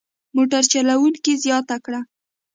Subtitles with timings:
[0.35, 2.01] موټر چلوونکي زیاته کړه.